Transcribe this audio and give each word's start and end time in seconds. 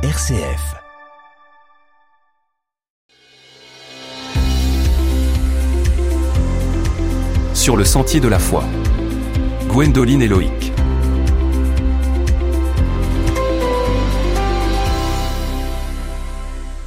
RCF. 0.00 0.76
Sur 7.52 7.76
le 7.76 7.84
sentier 7.84 8.20
de 8.20 8.28
la 8.28 8.38
foi. 8.38 8.62
Gwendoline 9.66 10.22
et 10.22 10.28
Loïc. 10.28 10.72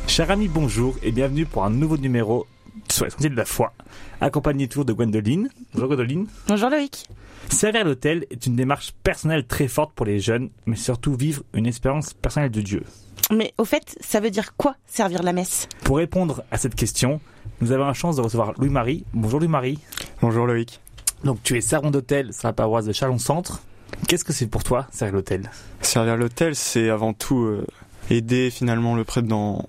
Chers 0.07 0.32
amis, 0.32 0.48
bonjour 0.48 0.96
et 1.04 1.12
bienvenue 1.12 1.46
pour 1.46 1.66
un 1.66 1.70
nouveau 1.70 1.98
numéro 1.98 2.48
sur 2.89 3.05
les 3.05 3.11
sentiers 3.11 3.29
de 3.29 3.35
la 3.35 3.45
foi. 3.45 3.73
Accompagné 4.19 4.67
toujours 4.67 4.85
de 4.85 4.93
Gwendoline. 4.93 5.49
Bonjour 5.73 5.89
Gwendoline. 5.89 6.27
Bonjour 6.47 6.70
Loïc. 6.70 7.07
Servir 7.49 7.83
l'hôtel 7.85 8.25
est 8.29 8.45
une 8.45 8.55
démarche 8.55 8.93
personnelle 9.03 9.45
très 9.45 9.67
forte 9.67 9.91
pour 9.93 10.05
les 10.05 10.20
jeunes, 10.20 10.49
mais 10.65 10.75
surtout 10.75 11.15
vivre 11.15 11.43
une 11.53 11.65
expérience 11.65 12.13
personnelle 12.13 12.52
de 12.52 12.61
Dieu. 12.61 12.84
Mais 13.31 13.53
au 13.57 13.65
fait, 13.65 13.98
ça 14.02 14.20
veut 14.20 14.29
dire 14.29 14.55
quoi 14.55 14.76
servir 14.85 15.23
la 15.23 15.34
messe? 15.34 15.67
Pour 15.84 15.98
répondre 15.98 16.43
à 16.52 16.57
cette 16.57 16.76
question, 16.76 17.20
nous 17.62 17.71
avons 17.71 17.85
la 17.85 17.93
chance 17.93 18.15
de 18.15 18.21
recevoir 18.21 18.53
Louis-Marie. 18.57 19.05
Bonjour 19.13 19.40
Louis-Marie. 19.40 19.79
Bonjour 20.21 20.45
Loïc. 20.48 20.79
Donc 21.23 21.41
tu 21.43 21.57
es 21.57 21.62
servant 21.62 21.91
d'hôtel 21.91 22.34
sur 22.34 22.48
la 22.48 22.53
paroisse 22.53 22.85
de 22.85 22.93
Chalon-Centre. 22.93 23.62
Qu'est-ce 24.07 24.23
que 24.23 24.34
c'est 24.34 24.48
pour 24.48 24.63
toi, 24.63 24.88
servir 24.91 25.15
l'hôtel 25.15 25.51
Servir 25.81 26.17
l'hôtel, 26.17 26.55
c'est 26.55 26.90
avant 26.90 27.13
tout 27.13 27.40
euh, 27.40 27.65
aider 28.09 28.49
finalement 28.49 28.95
le 28.95 29.03
prêtre 29.03 29.27
dans 29.27 29.67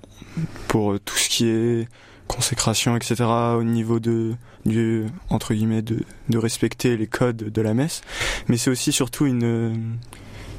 pour 0.69 0.93
euh, 0.93 0.99
tout 0.99 1.17
ce 1.17 1.29
qui 1.29 1.49
est 1.49 1.89
consécration, 2.35 2.97
etc. 2.97 3.25
au 3.57 3.65
niveau 3.65 4.01
de 4.01 4.35
du 4.65 5.05
entre 5.29 5.55
guillemets 5.55 5.83
de, 5.83 6.01
de 6.29 6.39
respecter 6.39 6.97
les 6.97 7.07
codes 7.07 7.37
de 7.37 7.63
la 7.63 7.75
messe. 7.75 8.01
Mais 8.49 8.57
c'est 8.57 8.71
aussi 8.71 8.93
surtout 8.93 9.27
une 9.27 9.99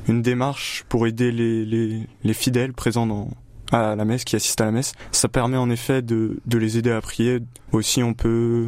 une 0.07 0.21
démarche 0.21 0.83
pour 0.89 1.07
aider 1.07 1.31
les, 1.31 1.65
les, 1.65 2.07
les 2.23 2.33
fidèles 2.33 2.73
présents 2.73 3.07
dans 3.07 3.29
à 3.71 3.95
la 3.95 4.05
messe, 4.05 4.23
qui 4.23 4.35
assistent 4.35 4.61
à 4.61 4.65
la 4.65 4.71
messe. 4.71 4.93
Ça 5.11 5.27
permet 5.27 5.57
en 5.57 5.69
effet 5.69 6.01
de, 6.01 6.39
de 6.45 6.57
les 6.57 6.77
aider 6.77 6.91
à 6.91 7.01
prier. 7.01 7.39
Aussi, 7.71 8.03
on 8.03 8.13
peut 8.13 8.67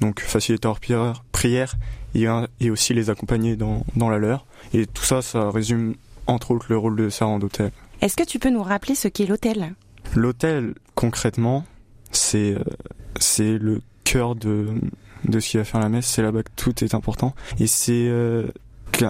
donc 0.00 0.20
faciliter 0.20 0.66
leur 0.66 0.80
prière, 0.80 1.24
prière 1.32 1.74
et, 2.14 2.26
et 2.60 2.70
aussi 2.70 2.94
les 2.94 3.10
accompagner 3.10 3.56
dans, 3.56 3.84
dans 3.96 4.08
la 4.08 4.18
leur. 4.18 4.46
Et 4.72 4.86
tout 4.86 5.04
ça, 5.04 5.20
ça 5.20 5.50
résume 5.50 5.94
entre 6.26 6.52
autres 6.52 6.66
le 6.70 6.78
rôle 6.78 6.96
de 6.96 7.38
d'hôtel. 7.38 7.70
Est-ce 8.00 8.16
que 8.16 8.24
tu 8.24 8.38
peux 8.38 8.50
nous 8.50 8.62
rappeler 8.62 8.94
ce 8.94 9.08
qu'est 9.08 9.26
l'hôtel? 9.26 9.74
L'hôtel, 10.14 10.74
concrètement, 10.94 11.64
c'est 12.16 12.54
euh, 12.54 12.64
c'est 13.18 13.58
le 13.58 13.80
cœur 14.04 14.34
de 14.34 14.68
de 15.24 15.40
ce 15.40 15.50
qui 15.50 15.56
va 15.56 15.64
faire 15.64 15.80
la 15.80 15.88
messe. 15.88 16.06
C'est 16.06 16.22
là-bas 16.22 16.42
que 16.42 16.50
tout 16.56 16.84
est 16.84 16.94
important. 16.94 17.34
Et 17.58 17.66
c'est 17.66 18.06
euh, 18.08 18.48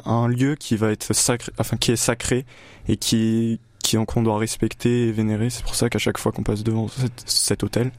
un 0.05 0.29
lieu 0.29 0.55
qui 0.57 0.77
va 0.77 0.91
être 0.91 1.13
sacré, 1.15 1.53
enfin 1.59 1.77
qui 1.77 1.93
est 1.93 1.97
sacré 1.97 2.45
et 2.89 2.97
qui 2.97 3.61
qui 3.83 3.97
qu'on 4.05 4.23
doit 4.23 4.39
respecter 4.39 5.09
et 5.09 5.13
vénérer. 5.13 5.51
C'est 5.51 5.63
pour 5.63 5.75
ça 5.75 5.89
qu'à 5.89 5.99
chaque 5.99 6.19
fois 6.19 6.33
qu'on 6.33 6.43
passe 6.43 6.65
devant 6.65 6.89
cet, 6.89 7.23
cet 7.27 7.63
hôtel, 7.63 7.93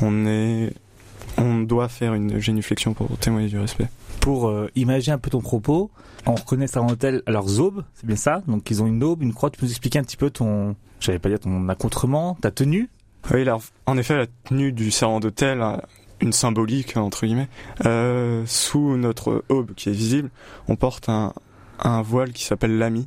on 0.00 0.26
est 0.26 0.72
on 1.36 1.60
doit 1.60 1.88
faire 1.88 2.14
une 2.14 2.38
génuflexion 2.38 2.94
pour 2.94 3.16
témoigner 3.18 3.48
du 3.48 3.58
respect. 3.58 3.88
Pour 4.20 4.48
euh, 4.48 4.70
imaginer 4.76 5.14
un 5.14 5.18
peu 5.18 5.30
ton 5.30 5.40
propos, 5.40 5.90
on 6.26 6.34
reconnaît 6.34 6.66
servant 6.68 6.88
d'hôtel 6.88 7.22
à 7.26 7.32
leurs 7.32 7.60
aubes, 7.60 7.84
c'est 7.94 8.06
bien 8.06 8.16
ça? 8.16 8.42
Donc 8.46 8.70
ils 8.70 8.82
ont 8.82 8.86
une 8.86 9.02
aube, 9.02 9.22
une 9.22 9.34
croix. 9.34 9.50
Tu 9.50 9.58
peux 9.58 9.66
nous 9.66 9.72
expliquer 9.72 9.98
un 9.98 10.04
petit 10.04 10.16
peu 10.16 10.30
ton, 10.30 10.76
j'allais 11.00 11.18
pas 11.18 11.28
dire 11.28 11.40
ton 11.40 11.68
accoutrement, 11.68 12.36
ta 12.40 12.50
tenue? 12.50 12.88
Oui, 13.32 13.42
alors, 13.42 13.62
en 13.86 13.96
effet, 13.96 14.16
la 14.16 14.26
tenue 14.44 14.72
du 14.72 14.90
servant 14.90 15.20
d'hôtel 15.20 15.62
une 16.20 16.32
symbolique 16.32 16.96
entre 16.96 17.26
guillemets. 17.26 17.48
Euh, 17.84 18.44
sous 18.46 18.96
notre 18.96 19.44
aube 19.48 19.74
qui 19.74 19.88
est 19.88 19.92
visible, 19.92 20.30
on 20.68 20.76
porte 20.76 21.08
un, 21.08 21.32
un 21.80 22.02
voile 22.02 22.32
qui 22.32 22.44
s'appelle 22.44 22.78
l'ami 22.78 23.06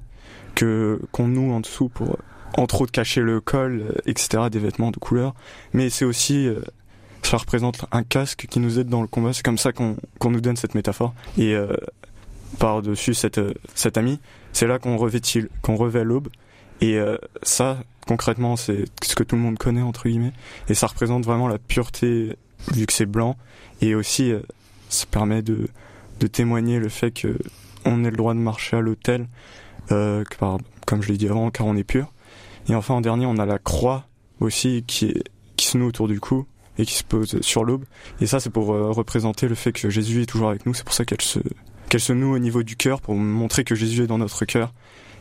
que 0.56 1.02
qu'on 1.12 1.28
noue 1.28 1.52
en 1.52 1.60
dessous 1.60 1.90
pour 1.90 2.18
entre 2.58 2.82
autres 2.82 2.92
cacher 2.92 3.22
le 3.22 3.40
col, 3.42 3.82
euh, 3.82 3.94
etc. 4.06 4.50
des 4.52 4.60
vêtements 4.60 4.92
de 4.92 4.98
couleur. 4.98 5.34
Mais 5.74 5.90
c'est 5.90 6.06
aussi 6.06 6.48
euh, 6.48 6.62
ça 7.24 7.38
représente 7.38 7.86
un 7.92 8.04
casque 8.04 8.48
qui 8.50 8.60
nous 8.60 8.80
aide 8.80 8.88
dans 8.88 9.02
le 9.02 9.08
combat. 9.08 9.34
C'est 9.34 9.44
comme 9.44 9.58
ça 9.58 9.72
qu'on 9.72 9.98
qu'on 10.20 10.32
nous 10.32 10.42
donne 10.42 10.56
cette 10.56 10.76
métaphore. 10.76 11.14
Et 11.38 11.54
euh, 11.54 11.76
par-dessus 12.60 13.14
cette, 13.14 13.38
euh, 13.38 13.54
cet 13.76 13.98
ami, 13.98 14.20
c'est 14.54 14.68
là 14.68 14.80
qu'on 14.80 14.98
revêtit, 14.98 15.46
qu'on 15.62 15.76
revêt 15.76 16.04
l'aube. 16.04 16.30
Et 16.82 16.98
euh, 16.98 17.18
ça, 17.44 17.78
concrètement, 18.08 18.56
c'est 18.56 18.86
ce 19.04 19.16
que 19.16 19.24
tout 19.24 19.36
le 19.36 19.42
monde 19.42 19.58
connaît, 19.58 19.82
entre 19.82 20.08
guillemets. 20.08 20.34
Et 20.70 20.74
ça 20.74 20.88
représente 20.88 21.26
vraiment 21.26 21.48
la 21.48 21.58
pureté, 21.58 22.36
vu 22.74 22.86
que 22.86 22.94
c'est 22.94 23.06
blanc. 23.06 23.36
Et 23.82 23.96
aussi, 23.96 24.32
euh, 24.32 24.40
ça 24.90 25.06
permet 25.10 25.42
de, 25.42 25.68
de 26.20 26.28
témoigner 26.28 26.80
le 26.80 26.90
fait 26.90 27.12
que 27.12 27.38
on 27.86 28.04
ait 28.04 28.12
le 28.12 28.18
droit 28.18 28.34
de 28.34 28.40
marcher 28.40 28.78
à 28.78 28.82
l'hôtel, 28.82 29.28
euh, 29.92 30.24
comme 30.86 31.02
je 31.02 31.10
l'ai 31.10 31.18
dit 31.18 31.28
avant, 31.28 31.50
car 31.52 31.66
on 31.66 31.76
est 31.76 31.84
pur. 31.84 32.12
Et 32.70 32.76
enfin, 32.76 32.96
en 32.96 33.02
dernier, 33.02 33.26
on 33.26 33.38
a 33.38 33.46
la 33.46 33.60
croix 33.60 34.08
aussi 34.40 34.84
qui, 34.86 35.14
qui 35.56 35.68
se 35.68 35.78
noue 35.78 35.88
autour 35.88 36.08
du 36.08 36.20
cou 36.20 36.46
et 36.78 36.86
qui 36.86 36.94
se 36.94 37.04
pose 37.04 37.42
sur 37.42 37.64
l'aube. 37.64 37.86
Et 38.22 38.28
ça, 38.28 38.40
c'est 38.40 38.50
pour 38.50 38.74
euh, 38.74 38.92
représenter 38.92 39.48
le 39.48 39.56
fait 39.56 39.72
que 39.72 39.90
Jésus 39.90 40.22
est 40.22 40.26
toujours 40.26 40.50
avec 40.50 40.66
nous. 40.66 40.74
C'est 40.74 40.84
pour 40.84 40.94
ça 40.94 41.06
qu'elle 41.06 41.22
se, 41.22 41.40
qu'elle 41.90 42.02
se 42.02 42.14
noue 42.14 42.36
au 42.36 42.40
niveau 42.40 42.64
du 42.64 42.76
cœur, 42.76 43.02
pour 43.02 43.16
montrer 43.16 43.64
que 43.64 43.74
Jésus 43.74 44.04
est 44.04 44.08
dans 44.08 44.18
notre 44.18 44.46
cœur. 44.46 44.74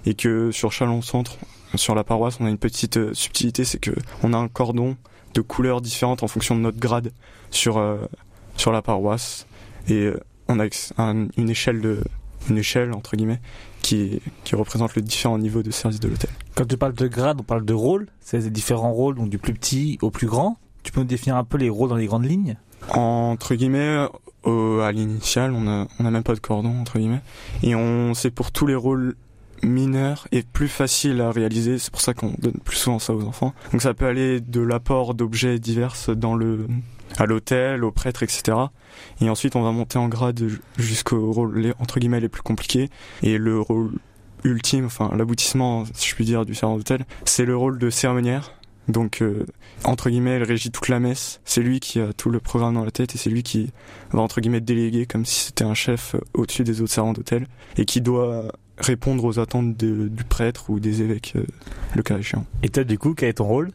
Et 0.06 0.14
que 0.14 0.52
sur 0.52 0.72
Chalon-Centre, 0.72 1.36
sur 1.74 1.94
la 1.94 2.04
paroisse, 2.04 2.38
on 2.40 2.46
a 2.46 2.48
une 2.48 2.58
petite 2.58 2.96
euh, 2.96 3.12
subtilité, 3.12 3.64
c'est 3.64 3.78
que 3.78 3.90
on 4.22 4.32
a 4.32 4.36
un 4.36 4.48
cordon 4.48 4.96
de 5.34 5.40
couleurs 5.40 5.80
différentes 5.80 6.22
en 6.22 6.28
fonction 6.28 6.54
de 6.54 6.60
notre 6.60 6.78
grade 6.78 7.12
sur, 7.50 7.76
euh, 7.78 7.98
sur 8.56 8.72
la 8.72 8.82
paroisse. 8.82 9.46
Et 9.88 10.04
euh, 10.04 10.20
on 10.48 10.60
a 10.60 10.66
un, 10.98 11.26
une 11.36 11.50
échelle 11.50 11.80
de, 11.80 12.04
une 12.48 12.58
échelle, 12.58 12.92
entre 12.92 13.16
guillemets, 13.16 13.40
qui, 13.82 14.22
qui 14.44 14.54
représente 14.54 14.94
les 14.94 15.02
différents 15.02 15.38
niveaux 15.38 15.62
de 15.62 15.70
service 15.70 16.00
de 16.00 16.08
l'hôtel. 16.08 16.30
Quand 16.54 16.66
tu 16.66 16.76
parles 16.76 16.94
de 16.94 17.08
grade, 17.08 17.38
on 17.40 17.44
parle 17.44 17.64
de 17.64 17.74
rôle. 17.74 18.06
C'est 18.20 18.38
les 18.38 18.50
différents 18.50 18.92
rôles, 18.92 19.16
donc 19.16 19.28
du 19.28 19.38
plus 19.38 19.54
petit 19.54 19.98
au 20.02 20.10
plus 20.10 20.28
grand. 20.28 20.58
Tu 20.84 20.92
peux 20.92 21.00
nous 21.00 21.06
définir 21.06 21.36
un 21.36 21.44
peu 21.44 21.58
les 21.58 21.68
rôles 21.68 21.88
dans 21.88 21.96
les 21.96 22.06
grandes 22.06 22.24
lignes? 22.24 22.56
Entre 22.90 23.56
guillemets, 23.56 24.06
à 24.44 24.92
l'initial, 24.92 25.52
on 25.52 25.66
a, 25.66 25.88
on 25.98 26.06
a 26.06 26.10
même 26.10 26.22
pas 26.22 26.34
de 26.34 26.40
cordon, 26.40 26.80
entre 26.80 26.98
guillemets. 26.98 27.22
Et 27.64 27.74
on, 27.74 28.14
c'est 28.14 28.30
pour 28.30 28.52
tous 28.52 28.66
les 28.66 28.76
rôles 28.76 29.16
mineurs 29.62 30.28
et 30.32 30.42
plus 30.42 30.68
faciles 30.68 31.20
à 31.20 31.30
réaliser. 31.30 31.78
C'est 31.78 31.90
pour 31.90 32.00
ça 32.00 32.14
qu'on 32.14 32.34
donne 32.38 32.58
plus 32.64 32.76
souvent 32.76 32.98
ça 32.98 33.14
aux 33.14 33.24
enfants. 33.24 33.54
Donc 33.72 33.82
ça 33.82 33.94
peut 33.94 34.06
aller 34.06 34.40
de 34.40 34.60
l'apport 34.60 35.14
d'objets 35.14 35.58
divers 35.58 35.94
dans 36.16 36.34
le, 36.34 36.66
à 37.18 37.26
l'hôtel, 37.26 37.84
au 37.84 37.92
prêtre, 37.92 38.22
etc. 38.22 38.56
Et 39.20 39.30
ensuite, 39.30 39.56
on 39.56 39.62
va 39.62 39.72
monter 39.72 39.98
en 39.98 40.08
grade 40.08 40.42
jusqu'au 40.78 41.32
rôle, 41.32 41.74
entre 41.78 41.98
guillemets, 41.98 42.20
les 42.20 42.28
plus 42.28 42.42
compliqués. 42.42 42.88
Et 43.22 43.38
le 43.38 43.60
rôle 43.60 43.92
ultime, 44.44 44.86
enfin, 44.86 45.10
l'aboutissement, 45.16 45.84
si 45.94 46.08
je 46.08 46.14
puis 46.14 46.24
dire, 46.24 46.44
du 46.44 46.54
servant 46.54 46.76
d'hôtel, 46.76 47.04
c'est 47.24 47.44
le 47.44 47.56
rôle 47.56 47.78
de 47.78 47.90
cérémoniaire. 47.90 48.52
Donc, 48.88 49.20
euh, 49.20 49.46
entre 49.84 50.10
guillemets, 50.10 50.36
il 50.36 50.44
régit 50.44 50.70
toute 50.70 50.88
la 50.88 51.00
messe. 51.00 51.40
C'est 51.44 51.62
lui 51.62 51.80
qui 51.80 51.98
a 52.00 52.12
tout 52.12 52.30
le 52.30 52.38
programme 52.38 52.74
dans 52.74 52.84
la 52.84 52.92
tête 52.92 53.14
et 53.14 53.18
c'est 53.18 53.30
lui 53.30 53.42
qui 53.42 53.72
va, 54.12 54.20
entre 54.20 54.40
guillemets, 54.40 54.60
déléguer 54.60 55.06
comme 55.06 55.24
si 55.24 55.46
c'était 55.46 55.64
un 55.64 55.74
chef 55.74 56.14
au-dessus 56.34 56.62
des 56.62 56.80
autres 56.82 56.92
servants 56.92 57.12
d'hôtel 57.12 57.48
et 57.78 57.84
qui 57.84 58.00
doit 58.00 58.52
répondre 58.78 59.24
aux 59.24 59.38
attentes 59.38 59.76
de, 59.76 60.08
du 60.08 60.24
prêtre 60.24 60.70
ou 60.70 60.80
des 60.80 61.02
évêques, 61.02 61.32
euh, 61.36 61.44
le 61.94 62.02
cas 62.02 62.18
échéant. 62.18 62.46
Et 62.62 62.68
toi, 62.68 62.84
du 62.84 62.98
coup, 62.98 63.14
quel 63.14 63.30
est 63.30 63.34
ton 63.34 63.44
rôle? 63.44 63.70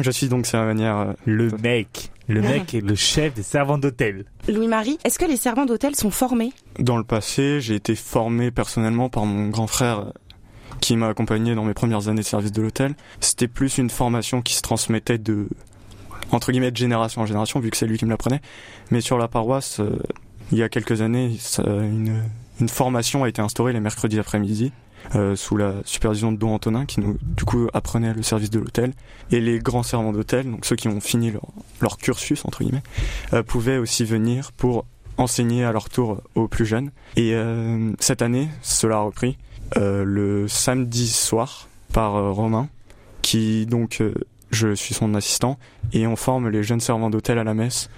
Je 0.00 0.10
suis 0.10 0.28
donc 0.28 0.46
cérémoniaire. 0.46 0.96
Euh, 0.96 1.12
Le 1.26 1.50
mec. 1.50 2.10
Le 2.28 2.40
mec 2.40 2.72
est 2.72 2.80
le 2.80 2.94
chef 2.94 3.34
des 3.34 3.42
servants 3.42 3.78
d'hôtel. 3.78 4.24
Louis-Marie, 4.48 4.98
est-ce 5.04 5.18
que 5.18 5.24
les 5.26 5.36
servants 5.36 5.66
d'hôtel 5.66 5.94
sont 5.96 6.10
formés? 6.10 6.52
Dans 6.78 6.96
le 6.96 7.04
passé, 7.04 7.60
j'ai 7.60 7.74
été 7.74 7.94
formé 7.94 8.50
personnellement 8.50 9.08
par 9.10 9.26
mon 9.26 9.48
grand 9.48 9.66
frère 9.66 9.98
euh, 10.00 10.10
qui 10.80 10.96
m'a 10.96 11.08
accompagné 11.08 11.54
dans 11.54 11.64
mes 11.64 11.74
premières 11.74 12.08
années 12.08 12.22
de 12.22 12.26
service 12.26 12.52
de 12.52 12.62
l'hôtel. 12.62 12.94
C'était 13.20 13.48
plus 13.48 13.76
une 13.78 13.90
formation 13.90 14.40
qui 14.40 14.54
se 14.54 14.62
transmettait 14.62 15.18
de 15.18 15.48
entre 16.30 16.52
guillemets 16.52 16.70
de 16.70 16.76
génération 16.76 17.20
en 17.20 17.26
génération 17.26 17.60
vu 17.60 17.70
que 17.70 17.76
c'est 17.76 17.86
lui 17.86 17.98
qui 17.98 18.06
me 18.06 18.10
l'apprenait. 18.10 18.40
Mais 18.90 19.02
sur 19.02 19.18
la 19.18 19.28
paroisse, 19.28 19.80
euh, 19.80 19.98
il 20.50 20.58
y 20.58 20.62
a 20.62 20.68
quelques 20.68 21.02
années, 21.02 21.36
ça, 21.38 21.62
une, 21.64 22.22
une 22.60 22.68
formation 22.68 23.24
a 23.24 23.28
été 23.28 23.40
instaurée 23.40 23.72
les 23.72 23.80
mercredis 23.80 24.18
après-midi 24.18 24.72
euh, 25.14 25.34
sous 25.34 25.56
la 25.56 25.74
supervision 25.84 26.30
de 26.30 26.36
Don 26.36 26.54
Antonin 26.54 26.86
qui 26.86 27.00
nous 27.00 27.18
du 27.20 27.44
coup 27.44 27.68
apprenait 27.72 28.14
le 28.14 28.22
service 28.22 28.50
de 28.50 28.60
l'hôtel. 28.60 28.92
Et 29.30 29.40
les 29.40 29.58
grands 29.58 29.82
servants 29.82 30.12
d'hôtel 30.12 30.50
donc 30.50 30.64
ceux 30.64 30.76
qui 30.76 30.88
ont 30.88 31.00
fini 31.00 31.30
leur, 31.30 31.46
leur 31.80 31.98
cursus 31.98 32.44
entre 32.44 32.62
guillemets 32.62 32.82
euh, 33.32 33.42
pouvaient 33.42 33.78
aussi 33.78 34.04
venir 34.04 34.52
pour 34.52 34.84
enseigner 35.18 35.64
à 35.64 35.72
leur 35.72 35.88
tour 35.88 36.22
aux 36.34 36.48
plus 36.48 36.66
jeunes. 36.66 36.90
Et 37.16 37.34
euh, 37.34 37.92
cette 37.98 38.22
année 38.22 38.48
cela 38.62 38.96
a 38.96 39.00
repris 39.00 39.36
euh, 39.76 40.04
le 40.04 40.48
samedi 40.48 41.08
soir 41.08 41.68
par 41.94 42.16
euh, 42.16 42.30
Romain 42.30 42.68
qui 43.22 43.64
donc 43.64 44.00
euh, 44.00 44.12
je 44.50 44.74
suis 44.74 44.92
son 44.92 45.14
assistant 45.14 45.58
et 45.94 46.06
on 46.06 46.16
forme 46.16 46.50
les 46.50 46.62
jeunes 46.62 46.80
servants 46.80 47.08
d'hôtel 47.08 47.38
à 47.38 47.44
la 47.44 47.54
messe 47.54 47.88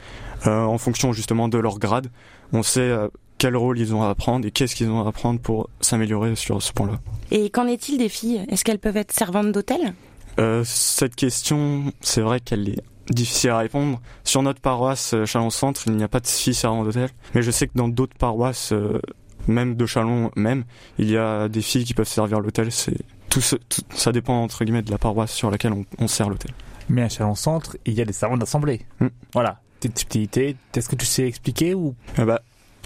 en 0.46 0.76
fonction 0.76 1.14
justement 1.14 1.48
de 1.48 1.56
leur 1.56 1.78
grade. 1.78 2.08
On 2.52 2.62
sait 2.62 2.94
quel 3.38 3.56
rôle 3.56 3.78
ils 3.78 3.94
ont 3.94 4.02
à 4.02 4.08
apprendre 4.10 4.46
et 4.46 4.50
qu'est-ce 4.50 4.74
qu'ils 4.74 4.88
ont 4.90 5.04
à 5.04 5.08
apprendre 5.08 5.40
pour 5.40 5.68
s'améliorer 5.80 6.34
sur 6.36 6.62
ce 6.62 6.72
point-là. 6.72 7.00
Et 7.30 7.50
qu'en 7.50 7.66
est-il 7.66 7.98
des 7.98 8.08
filles? 8.08 8.44
Est-ce 8.48 8.64
qu'elles 8.64 8.78
peuvent 8.78 8.96
être 8.96 9.12
servantes 9.12 9.52
d'hôtel? 9.52 9.94
Euh, 10.38 10.62
cette 10.64 11.14
question, 11.16 11.92
c'est 12.00 12.20
vrai 12.20 12.40
qu'elle 12.40 12.68
est 12.68 12.82
difficile 13.10 13.50
à 13.50 13.58
répondre. 13.58 14.00
Sur 14.24 14.42
notre 14.42 14.60
paroisse 14.60 15.14
euh, 15.14 15.26
Chalon-Centre, 15.26 15.82
il 15.86 15.92
n'y 15.96 16.02
a 16.02 16.08
pas 16.08 16.20
de 16.20 16.26
filles 16.26 16.54
servantes 16.54 16.86
d'hôtel, 16.86 17.10
mais 17.34 17.42
je 17.42 17.50
sais 17.50 17.66
que 17.66 17.72
dans 17.76 17.88
d'autres 17.88 18.16
paroisses, 18.16 18.72
euh, 18.72 19.00
même 19.46 19.76
de 19.76 19.84
Chalon 19.86 20.30
même, 20.36 20.64
il 20.98 21.10
y 21.10 21.16
a 21.16 21.48
des 21.48 21.60
filles 21.62 21.84
qui 21.84 21.92
peuvent 21.94 22.08
servir 22.08 22.40
l'hôtel, 22.40 22.72
c'est 22.72 22.96
tout, 23.28 23.40
ce- 23.42 23.56
tout- 23.56 23.82
ça 23.94 24.10
dépend 24.10 24.42
entre 24.42 24.64
guillemets 24.64 24.82
de 24.82 24.90
la 24.90 24.98
paroisse 24.98 25.32
sur 25.32 25.50
laquelle 25.50 25.72
on, 25.72 25.84
on 25.98 26.08
sert 26.08 26.28
l'hôtel. 26.30 26.52
Mais 26.88 27.02
à 27.02 27.08
Chalon-Centre, 27.08 27.76
il 27.84 27.94
y 27.94 28.00
a 28.00 28.04
des 28.04 28.12
servants 28.12 28.36
d'assemblée. 28.38 28.86
Mm. 29.00 29.06
Voilà. 29.34 29.60
Tes 29.80 29.90
subtilités, 29.94 30.56
est-ce 30.74 30.88
que 30.88 30.96
tu 30.96 31.04
sais 31.06 31.26
expliquer 31.26 31.74
ou 31.74 31.94
bah, 32.16 32.40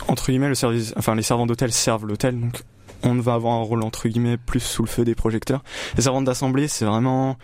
entre 0.06 0.26
guillemets, 0.30 0.48
le 0.48 0.54
service, 0.54 0.94
enfin 0.96 1.14
les 1.14 1.22
servants 1.22 1.46
d'hôtel 1.46 1.72
servent 1.72 2.06
l'hôtel, 2.06 2.38
donc 2.38 2.62
on 3.02 3.14
va 3.14 3.34
avoir 3.34 3.54
un 3.54 3.62
rôle 3.62 3.82
entre 3.84 4.08
guillemets 4.08 4.36
plus 4.36 4.60
sous 4.60 4.82
le 4.82 4.88
feu 4.88 5.04
des 5.04 5.14
projecteurs. 5.14 5.62
Les 5.96 6.02
servantes 6.04 6.24
d'assemblée, 6.24 6.68
c'est 6.68 6.84
vraiment, 6.84 7.36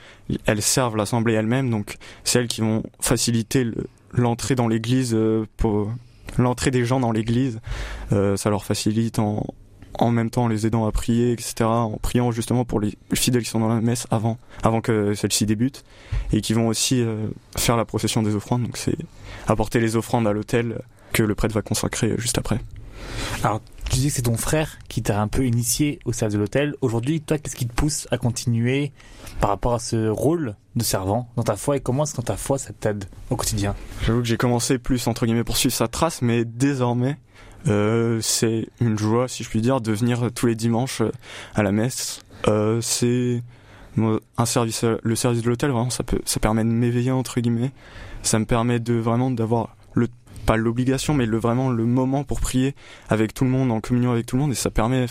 elles 0.46 0.62
servent 0.62 0.96
l'assemblée 0.96 1.34
elle-même, 1.34 1.70
donc 1.70 1.96
c'est 2.24 2.38
elles 2.40 2.48
qui 2.48 2.60
vont 2.60 2.82
faciliter 3.00 3.64
le- 3.64 3.86
l'entrée 4.12 4.54
dans 4.54 4.68
l'église 4.68 5.12
euh, 5.14 5.46
pour 5.56 5.90
l'entrée 6.38 6.70
des 6.70 6.84
gens 6.84 7.00
dans 7.00 7.12
l'église. 7.12 7.60
Euh, 8.12 8.36
ça 8.36 8.50
leur 8.50 8.64
facilite 8.64 9.18
en 9.18 9.44
en 10.00 10.10
même 10.10 10.28
temps 10.28 10.42
en 10.44 10.48
les 10.48 10.66
aidant 10.66 10.86
à 10.86 10.90
prier, 10.90 11.30
etc. 11.30 11.54
En 11.66 11.98
priant 12.02 12.32
justement 12.32 12.64
pour 12.64 12.80
les 12.80 12.98
fidèles 13.12 13.44
qui 13.44 13.50
sont 13.50 13.60
dans 13.60 13.68
la 13.68 13.80
messe 13.80 14.08
avant, 14.10 14.38
avant 14.64 14.80
que 14.80 15.14
celle-ci 15.14 15.46
débute, 15.46 15.84
et 16.32 16.40
qui 16.40 16.52
vont 16.52 16.66
aussi 16.66 17.00
euh, 17.00 17.28
faire 17.56 17.76
la 17.76 17.84
procession 17.84 18.20
des 18.24 18.34
offrandes. 18.34 18.64
Donc 18.64 18.76
c'est 18.76 18.96
apporter 19.46 19.78
les 19.78 19.94
offrandes 19.94 20.26
à 20.26 20.32
l'hôtel 20.32 20.80
que 21.14 21.22
le 21.22 21.34
prêtre 21.34 21.54
va 21.54 21.62
consacrer 21.62 22.14
juste 22.18 22.36
après. 22.36 22.60
Alors, 23.42 23.62
tu 23.90 23.96
dis 23.96 24.08
que 24.08 24.14
c'est 24.14 24.22
ton 24.22 24.36
frère 24.36 24.78
qui 24.88 25.02
t'a 25.02 25.20
un 25.20 25.28
peu 25.28 25.46
initié 25.46 26.00
au 26.04 26.12
service 26.12 26.34
de 26.34 26.40
l'hôtel. 26.40 26.74
Aujourd'hui, 26.80 27.20
toi, 27.20 27.38
qu'est-ce 27.38 27.56
qui 27.56 27.66
te 27.66 27.74
pousse 27.74 28.08
à 28.10 28.18
continuer 28.18 28.92
par 29.40 29.50
rapport 29.50 29.74
à 29.74 29.78
ce 29.78 30.08
rôle 30.08 30.56
de 30.76 30.82
servant 30.82 31.30
dans 31.36 31.42
ta 31.42 31.56
foi 31.56 31.76
et 31.76 31.80
comment 31.80 32.02
est-ce 32.02 32.12
que 32.12 32.16
dans 32.18 32.24
ta 32.24 32.36
foi 32.36 32.58
ça 32.58 32.72
t'aide 32.72 33.04
au 33.30 33.36
quotidien? 33.36 33.74
J'avoue 34.04 34.20
que 34.20 34.26
j'ai 34.26 34.36
commencé 34.36 34.78
plus 34.78 35.06
entre 35.06 35.24
guillemets 35.24 35.44
pour 35.44 35.56
suivre 35.56 35.74
sa 35.74 35.86
trace, 35.86 36.20
mais 36.20 36.44
désormais 36.44 37.16
euh, 37.68 38.18
c'est 38.20 38.68
une 38.80 38.98
joie, 38.98 39.28
si 39.28 39.42
je 39.44 39.48
puis 39.48 39.60
dire, 39.60 39.80
de 39.80 39.92
venir 39.92 40.30
tous 40.34 40.46
les 40.46 40.54
dimanches 40.54 41.00
euh, 41.00 41.10
à 41.54 41.62
la 41.62 41.72
messe. 41.72 42.20
Euh, 42.48 42.80
c'est 42.80 43.42
un 43.96 44.46
service, 44.46 44.84
le 44.84 45.14
service 45.14 45.42
de 45.42 45.48
l'hôtel 45.48 45.70
vraiment, 45.70 45.90
ça 45.90 46.02
peut, 46.02 46.20
ça 46.24 46.40
permet 46.40 46.64
de 46.64 46.68
m'éveiller 46.68 47.12
entre 47.12 47.40
guillemets. 47.40 47.70
Ça 48.22 48.38
me 48.38 48.44
permet 48.44 48.80
de 48.80 48.94
vraiment 48.94 49.30
d'avoir 49.30 49.76
le 49.94 50.08
pas 50.44 50.56
l'obligation, 50.56 51.14
mais 51.14 51.26
le 51.26 51.38
vraiment 51.38 51.70
le 51.70 51.84
moment 51.84 52.24
pour 52.24 52.40
prier 52.40 52.74
avec 53.08 53.34
tout 53.34 53.44
le 53.44 53.50
monde, 53.50 53.70
en 53.72 53.80
communion 53.80 54.12
avec 54.12 54.26
tout 54.26 54.36
le 54.36 54.42
monde, 54.42 54.52
et 54.52 54.56
ça 54.56 54.70
permet 54.70 55.06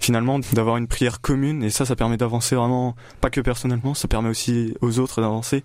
finalement 0.00 0.38
d'avoir 0.52 0.76
une 0.76 0.86
prière 0.86 1.20
commune, 1.20 1.62
et 1.62 1.70
ça, 1.70 1.84
ça 1.84 1.96
permet 1.96 2.16
d'avancer 2.16 2.56
vraiment, 2.56 2.94
pas 3.20 3.30
que 3.30 3.40
personnellement, 3.40 3.94
ça 3.94 4.08
permet 4.08 4.28
aussi 4.28 4.74
aux 4.80 4.98
autres 4.98 5.20
d'avancer, 5.20 5.64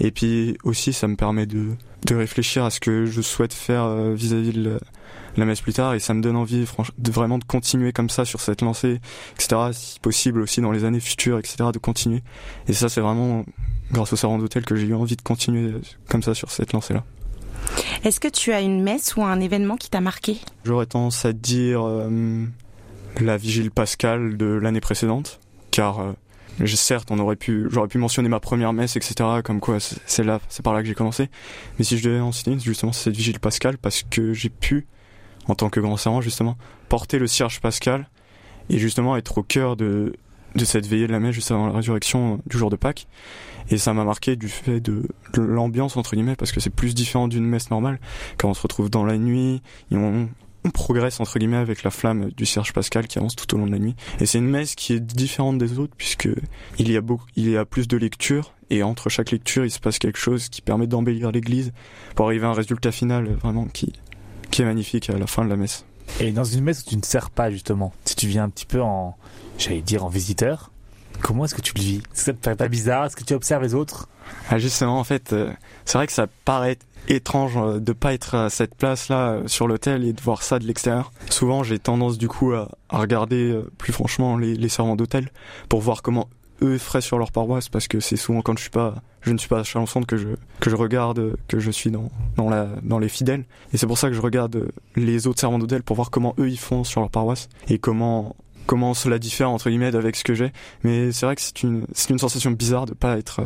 et 0.00 0.10
puis 0.10 0.56
aussi, 0.64 0.92
ça 0.92 1.08
me 1.08 1.16
permet 1.16 1.46
de, 1.46 1.70
de 2.06 2.14
réfléchir 2.14 2.64
à 2.64 2.70
ce 2.70 2.80
que 2.80 3.06
je 3.06 3.20
souhaite 3.20 3.52
faire 3.52 3.84
euh, 3.84 4.14
vis-à-vis 4.14 4.52
de 4.52 4.78
la, 5.36 5.44
messe 5.44 5.60
plus 5.60 5.72
tard, 5.72 5.94
et 5.94 5.98
ça 5.98 6.14
me 6.14 6.22
donne 6.22 6.36
envie, 6.36 6.64
de 6.98 7.10
vraiment 7.10 7.38
de 7.38 7.44
continuer 7.44 7.92
comme 7.92 8.10
ça 8.10 8.24
sur 8.24 8.40
cette 8.40 8.62
lancée, 8.62 9.00
etc., 9.34 9.70
si 9.72 10.00
possible 10.00 10.40
aussi 10.40 10.60
dans 10.60 10.72
les 10.72 10.84
années 10.84 11.00
futures, 11.00 11.38
etc., 11.38 11.56
de 11.72 11.78
continuer. 11.78 12.22
Et 12.68 12.72
ça, 12.72 12.88
c'est 12.88 13.00
vraiment 13.00 13.44
grâce 13.92 14.12
au 14.12 14.16
servant 14.16 14.38
d'hôtel 14.38 14.64
que 14.64 14.76
j'ai 14.76 14.86
eu 14.86 14.94
envie 14.94 15.16
de 15.16 15.22
continuer 15.22 15.72
comme 16.08 16.22
ça 16.22 16.34
sur 16.34 16.50
cette 16.50 16.72
lancée-là. 16.72 17.04
Est-ce 18.02 18.20
que 18.20 18.28
tu 18.28 18.52
as 18.52 18.60
une 18.60 18.82
messe 18.82 19.16
ou 19.16 19.22
un 19.22 19.40
événement 19.40 19.76
qui 19.76 19.90
t'a 19.90 20.00
marqué? 20.00 20.38
J'aurais 20.64 20.86
tendance 20.86 21.24
à 21.24 21.32
dire 21.32 21.86
euh, 21.86 22.44
la 23.20 23.36
vigile 23.36 23.70
pascale 23.70 24.36
de 24.36 24.46
l'année 24.46 24.80
précédente, 24.80 25.40
car 25.70 26.00
euh, 26.00 26.12
certes, 26.66 27.10
on 27.10 27.18
aurait 27.18 27.36
pu, 27.36 27.66
j'aurais 27.70 27.88
pu 27.88 27.98
mentionner 27.98 28.28
ma 28.28 28.40
première 28.40 28.72
messe, 28.72 28.96
etc. 28.96 29.14
Comme 29.44 29.60
quoi, 29.60 29.78
c'est 29.80 30.24
là, 30.24 30.40
c'est 30.48 30.62
par 30.62 30.74
là 30.74 30.82
que 30.82 30.88
j'ai 30.88 30.94
commencé. 30.94 31.28
Mais 31.78 31.84
si 31.84 31.98
je 31.98 32.04
devais 32.04 32.20
en 32.20 32.32
citer 32.32 32.58
justement, 32.58 32.92
c'est 32.92 33.04
cette 33.04 33.16
vigile 33.16 33.40
pascale, 33.40 33.78
parce 33.78 34.02
que 34.02 34.32
j'ai 34.32 34.50
pu, 34.50 34.86
en 35.48 35.54
tant 35.54 35.70
que 35.70 35.80
grand 35.80 35.96
servant, 35.96 36.20
justement, 36.20 36.56
porter 36.88 37.18
le 37.18 37.26
cierge 37.26 37.60
pascal 37.60 38.08
et 38.70 38.78
justement 38.78 39.16
être 39.16 39.38
au 39.38 39.42
cœur 39.42 39.76
de 39.76 40.14
de 40.54 40.64
cette 40.64 40.86
veillée 40.86 41.06
de 41.06 41.12
la 41.12 41.20
messe 41.20 41.34
juste 41.34 41.50
avant 41.50 41.66
la 41.66 41.72
résurrection 41.72 42.40
du 42.46 42.58
jour 42.58 42.70
de 42.70 42.76
Pâques. 42.76 43.06
Et 43.70 43.78
ça 43.78 43.94
m'a 43.94 44.04
marqué 44.04 44.36
du 44.36 44.48
fait 44.48 44.80
de, 44.80 45.08
l'ambiance 45.36 45.96
entre 45.96 46.14
guillemets, 46.14 46.36
parce 46.36 46.52
que 46.52 46.60
c'est 46.60 46.70
plus 46.70 46.94
différent 46.94 47.28
d'une 47.28 47.46
messe 47.46 47.70
normale, 47.70 47.98
quand 48.38 48.50
on 48.50 48.54
se 48.54 48.62
retrouve 48.62 48.90
dans 48.90 49.04
la 49.04 49.16
nuit, 49.16 49.62
et 49.90 49.96
on, 49.96 50.28
progresse 50.72 51.20
entre 51.20 51.38
guillemets 51.38 51.58
avec 51.58 51.82
la 51.82 51.90
flamme 51.90 52.30
du 52.30 52.46
Cierge 52.46 52.72
Pascal 52.72 53.06
qui 53.06 53.18
avance 53.18 53.36
tout 53.36 53.54
au 53.54 53.58
long 53.58 53.66
de 53.66 53.72
la 53.72 53.78
nuit. 53.78 53.94
Et 54.18 54.24
c'est 54.24 54.38
une 54.38 54.48
messe 54.48 54.74
qui 54.74 54.94
est 54.94 55.00
différente 55.00 55.58
des 55.58 55.78
autres 55.78 55.92
puisque 55.94 56.26
il 56.78 56.90
y 56.90 56.96
a 56.96 57.02
beaucoup, 57.02 57.26
il 57.36 57.50
y 57.50 57.56
a 57.58 57.66
plus 57.66 57.86
de 57.86 57.98
lectures 57.98 58.54
et 58.70 58.82
entre 58.82 59.10
chaque 59.10 59.30
lecture 59.30 59.66
il 59.66 59.70
se 59.70 59.78
passe 59.78 59.98
quelque 59.98 60.18
chose 60.18 60.48
qui 60.48 60.62
permet 60.62 60.86
d'embellir 60.86 61.32
l'église 61.32 61.74
pour 62.14 62.28
arriver 62.28 62.46
à 62.46 62.48
un 62.48 62.54
résultat 62.54 62.92
final 62.92 63.26
vraiment 63.34 63.66
qui 63.66 63.92
qui 64.50 64.62
est 64.62 64.64
magnifique 64.64 65.10
à 65.10 65.18
la 65.18 65.26
fin 65.26 65.44
de 65.44 65.50
la 65.50 65.56
messe. 65.56 65.84
Et 66.20 66.30
dans 66.32 66.44
une 66.44 66.62
messe 66.62 66.82
où 66.82 66.90
tu 66.90 66.96
ne 66.96 67.02
sers 67.02 67.30
pas 67.30 67.50
justement, 67.50 67.92
si 68.04 68.14
tu 68.14 68.26
viens 68.26 68.44
un 68.44 68.48
petit 68.48 68.66
peu 68.66 68.80
en, 68.80 69.16
j'allais 69.58 69.80
dire 69.80 70.04
en 70.04 70.08
visiteur, 70.08 70.70
comment 71.20 71.44
est-ce 71.44 71.54
que 71.54 71.60
tu 71.60 71.74
le 71.74 71.82
vis? 71.82 71.96
Est-ce 71.96 72.02
que 72.10 72.18
ça 72.18 72.32
te 72.32 72.38
paraît 72.38 72.56
pas 72.56 72.68
bizarre? 72.68 73.06
Est-ce 73.06 73.16
que 73.16 73.24
tu 73.24 73.34
observes 73.34 73.62
les 73.62 73.74
autres? 73.74 74.08
Ah 74.48 74.58
justement 74.58 74.98
en 74.98 75.04
fait, 75.04 75.32
euh, 75.32 75.52
c'est 75.84 75.98
vrai 75.98 76.06
que 76.06 76.12
ça 76.12 76.26
paraît 76.44 76.78
étrange 77.08 77.56
euh, 77.56 77.80
de 77.80 77.92
pas 77.92 78.14
être 78.14 78.34
à 78.34 78.50
cette 78.50 78.74
place 78.74 79.08
là 79.08 79.40
sur 79.46 79.66
l'hôtel 79.66 80.04
et 80.04 80.12
de 80.12 80.20
voir 80.20 80.42
ça 80.42 80.58
de 80.58 80.64
l'extérieur. 80.66 81.12
Souvent 81.30 81.62
j'ai 81.62 81.78
tendance 81.78 82.16
du 82.16 82.28
coup 82.28 82.52
à, 82.52 82.68
regarder 82.90 83.50
euh, 83.50 83.70
plus 83.78 83.92
franchement 83.92 84.36
les, 84.36 84.54
les 84.54 84.68
servants 84.68 84.96
d'hôtel 84.96 85.30
pour 85.68 85.80
voir 85.80 86.02
comment 86.02 86.28
eux 86.64 86.78
feraient 86.78 87.00
sur 87.00 87.18
leur 87.18 87.30
paroisse 87.32 87.68
parce 87.68 87.88
que 87.88 88.00
c'est 88.00 88.16
souvent 88.16 88.42
quand 88.42 88.56
je 88.56 88.62
suis 88.62 88.70
pas 88.70 88.94
je 89.22 89.32
ne 89.32 89.38
suis 89.38 89.48
pas 89.48 89.60
à 89.60 89.64
que 90.06 90.16
je 90.16 90.28
que 90.60 90.70
je 90.70 90.76
regarde 90.76 91.36
que 91.48 91.58
je 91.58 91.70
suis 91.70 91.90
dans 91.90 92.10
dans 92.36 92.48
la 92.48 92.68
dans 92.82 92.98
les 92.98 93.08
fidèles 93.08 93.44
et 93.72 93.76
c'est 93.76 93.86
pour 93.86 93.98
ça 93.98 94.08
que 94.08 94.14
je 94.14 94.20
regarde 94.20 94.68
les 94.96 95.26
autres 95.26 95.40
servants 95.40 95.58
d'hôtel 95.58 95.82
pour 95.82 95.96
voir 95.96 96.10
comment 96.10 96.34
eux 96.38 96.48
ils 96.48 96.58
font 96.58 96.84
sur 96.84 97.00
leur 97.00 97.10
paroisse 97.10 97.48
et 97.68 97.78
comment 97.78 98.36
comment 98.66 98.94
cela 98.94 99.18
diffère 99.18 99.50
entre 99.50 99.68
guillemets 99.68 99.94
avec 99.94 100.16
ce 100.16 100.24
que 100.24 100.34
j'ai 100.34 100.52
mais 100.82 101.12
c'est 101.12 101.26
vrai 101.26 101.36
que 101.36 101.42
c'est 101.42 101.62
une 101.62 101.86
c'est 101.92 102.10
une 102.10 102.18
sensation 102.18 102.50
bizarre 102.50 102.86
de 102.86 102.94
pas 102.94 103.18
être 103.18 103.42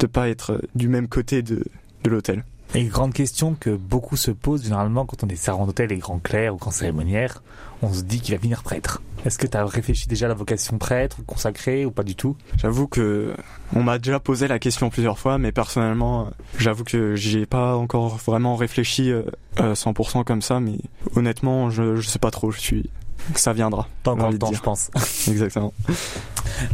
de 0.00 0.06
pas 0.06 0.28
être 0.28 0.60
du 0.74 0.88
même 0.88 1.08
côté 1.08 1.42
de 1.42 1.62
de 2.02 2.10
l'hôtel. 2.10 2.44
Et 2.74 2.80
une 2.80 2.88
grande 2.88 3.12
question 3.12 3.54
que 3.58 3.70
beaucoup 3.70 4.16
se 4.16 4.30
posent 4.30 4.64
généralement 4.64 5.04
quand 5.04 5.22
on 5.22 5.28
est 5.28 5.36
servant 5.36 5.66
d'hôtel 5.66 5.92
et 5.92 5.98
grand 5.98 6.18
clerc 6.18 6.54
ou 6.54 6.56
grand 6.56 6.70
cérémoniaire, 6.70 7.42
on 7.82 7.92
se 7.92 8.00
dit 8.00 8.20
qu'il 8.20 8.34
va 8.34 8.40
finir 8.40 8.62
prêtre. 8.62 9.02
Est-ce 9.26 9.38
que 9.38 9.46
tu 9.46 9.56
as 9.58 9.66
réfléchi 9.66 10.08
déjà 10.08 10.24
à 10.26 10.28
la 10.30 10.34
vocation 10.34 10.78
prêtre 10.78 11.18
ou 11.20 11.22
consacré 11.22 11.84
ou 11.84 11.90
pas 11.90 12.02
du 12.02 12.14
tout? 12.16 12.34
J'avoue 12.56 12.88
que 12.88 13.34
on 13.76 13.82
m'a 13.82 13.98
déjà 13.98 14.20
posé 14.20 14.48
la 14.48 14.58
question 14.58 14.88
plusieurs 14.88 15.18
fois, 15.18 15.36
mais 15.36 15.52
personnellement, 15.52 16.22
euh, 16.22 16.30
j'avoue 16.58 16.84
que 16.84 17.14
j'y 17.14 17.40
ai 17.40 17.46
pas 17.46 17.76
encore 17.76 18.16
vraiment 18.16 18.56
réfléchi 18.56 19.10
euh, 19.10 19.22
euh, 19.60 19.74
100% 19.74 20.24
comme 20.24 20.42
ça, 20.42 20.58
mais 20.58 20.78
honnêtement, 21.14 21.68
je, 21.68 21.96
je 21.96 22.08
sais 22.08 22.18
pas 22.18 22.30
trop, 22.30 22.50
je 22.50 22.58
suis, 22.58 22.90
ça 23.34 23.52
viendra. 23.52 23.86
Pas 24.02 24.12
encore 24.12 24.30
le 24.30 24.38
temps, 24.38 24.48
dire. 24.48 24.58
je 24.58 24.62
pense. 24.62 24.90
Exactement. 25.28 25.74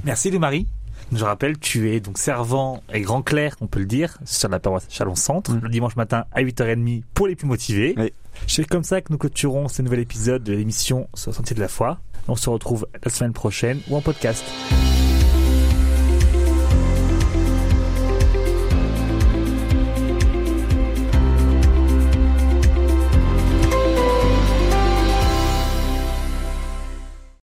Merci 0.05 0.31
de 0.31 0.39
Marie. 0.39 0.69
Je 1.13 1.25
rappelle, 1.25 1.59
tu 1.59 1.91
es 1.91 2.01
donc 2.01 2.19
servant 2.19 2.83
et 2.93 3.01
grand 3.01 3.23
clerc, 3.23 3.57
on 3.61 3.67
peut 3.67 3.81
le 3.81 3.87
dire, 3.87 4.19
sur 4.25 4.49
la 4.51 4.59
paroisse 4.59 4.87
Chalon-Centre, 4.91 5.53
Mm. 5.53 5.61
le 5.63 5.69
dimanche 5.71 5.97
matin 5.97 6.25
à 6.33 6.43
8h30 6.43 7.03
pour 7.15 7.27
les 7.29 7.35
plus 7.37 7.47
motivés. 7.47 7.95
Oui. 7.97 8.13
C'est 8.47 8.65
comme 8.67 8.85
ça 8.85 9.01
que 9.01 9.11
nous 9.13 9.19
clôturons 9.19 9.69
ce 9.69 9.81
nouvel 9.83 10.01
épisode 10.01 10.45
de 10.45 10.53
l'émission 10.53 11.09
sur 11.15 11.31
le 11.31 11.37
Sentier 11.37 11.57
de 11.57 11.61
la 11.61 11.69
Foi. 11.69 11.99
On 12.29 12.37
se 12.37 12.51
retrouve 12.51 12.87
la 13.03 13.11
semaine 13.11 13.33
prochaine 13.33 13.81
ou 13.89 13.97
en 13.97 14.01
podcast. 14.03 14.45